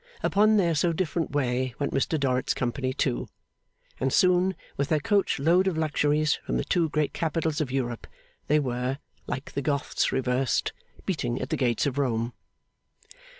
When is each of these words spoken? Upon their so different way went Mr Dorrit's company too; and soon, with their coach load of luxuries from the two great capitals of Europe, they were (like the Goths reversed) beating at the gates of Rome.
Upon 0.23 0.57
their 0.57 0.73
so 0.73 0.93
different 0.93 1.29
way 1.29 1.75
went 1.77 1.93
Mr 1.93 2.19
Dorrit's 2.19 2.55
company 2.55 2.91
too; 2.91 3.27
and 3.99 4.11
soon, 4.11 4.55
with 4.75 4.89
their 4.89 4.99
coach 4.99 5.37
load 5.37 5.67
of 5.67 5.77
luxuries 5.77 6.39
from 6.43 6.57
the 6.57 6.63
two 6.65 6.89
great 6.89 7.13
capitals 7.13 7.61
of 7.61 7.71
Europe, 7.71 8.07
they 8.47 8.57
were 8.57 8.97
(like 9.27 9.51
the 9.51 9.61
Goths 9.61 10.11
reversed) 10.11 10.73
beating 11.05 11.39
at 11.39 11.49
the 11.49 11.55
gates 11.55 11.85
of 11.85 11.99
Rome. 11.99 12.33